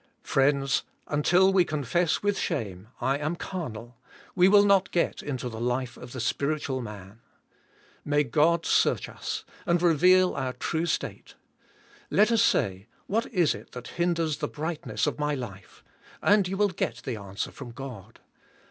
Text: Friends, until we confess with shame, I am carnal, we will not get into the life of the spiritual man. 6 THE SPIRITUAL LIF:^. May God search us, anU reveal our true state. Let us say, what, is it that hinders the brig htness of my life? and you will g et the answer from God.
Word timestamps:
Friends, 0.23 0.81
until 1.07 1.53
we 1.53 1.63
confess 1.63 2.23
with 2.23 2.35
shame, 2.35 2.87
I 2.99 3.19
am 3.19 3.35
carnal, 3.35 3.99
we 4.33 4.47
will 4.49 4.65
not 4.65 4.89
get 4.89 5.21
into 5.21 5.47
the 5.47 5.59
life 5.61 5.95
of 5.95 6.11
the 6.11 6.19
spiritual 6.19 6.81
man. 6.81 7.19
6 7.19 7.19
THE 7.19 7.19
SPIRITUAL 7.19 7.51
LIF:^. 7.51 8.05
May 8.05 8.23
God 8.23 8.65
search 8.65 9.07
us, 9.07 9.45
anU 9.67 9.81
reveal 9.85 10.33
our 10.33 10.53
true 10.53 10.87
state. 10.87 11.35
Let 12.09 12.31
us 12.31 12.41
say, 12.41 12.87
what, 13.05 13.27
is 13.27 13.53
it 13.53 13.73
that 13.73 13.89
hinders 13.99 14.37
the 14.37 14.47
brig 14.47 14.81
htness 14.81 15.05
of 15.05 15.19
my 15.19 15.35
life? 15.35 15.83
and 16.19 16.47
you 16.47 16.57
will 16.57 16.69
g 16.69 16.83
et 16.85 17.01
the 17.05 17.17
answer 17.17 17.51
from 17.51 17.69
God. 17.69 18.19